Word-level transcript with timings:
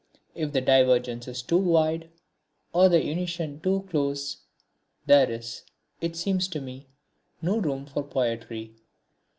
If 0.33 0.51
the 0.51 0.61
divergence 0.61 1.27
is 1.27 1.43
too 1.43 1.59
wide, 1.59 2.09
or 2.73 2.89
the 2.89 3.05
unison 3.05 3.59
too 3.59 3.85
close, 3.87 4.37
there 5.05 5.29
is, 5.29 5.61
it 6.01 6.15
seems 6.15 6.47
to 6.47 6.59
me, 6.59 6.87
no 7.39 7.59
room 7.59 7.85
for 7.85 8.01
poetry. 8.01 8.71